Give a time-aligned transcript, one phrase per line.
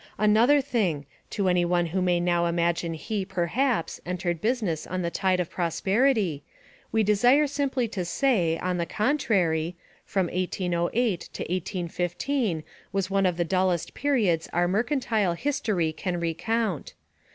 [0.17, 5.11] Another thing, to any one who may now imagine he, perhaps, entered business on the
[5.11, 6.41] tide of prosperity,
[6.91, 13.37] we desire simply to say, on the contrary, from 1808 to 1815 was one of
[13.37, 16.95] the dullest periods our mercantile history can recount.